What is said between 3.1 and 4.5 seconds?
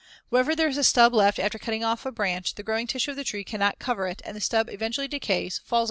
of the tree cannot cover it and the